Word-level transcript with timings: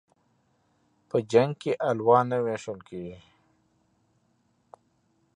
په 1.09 1.17
جنگ 1.31 1.51
کې 1.61 1.71
الوا 1.89 2.19
نه 2.31 2.37
ويشل 2.45 2.79
کېږي. 2.89 3.17